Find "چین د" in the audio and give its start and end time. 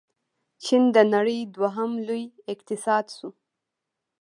0.63-0.97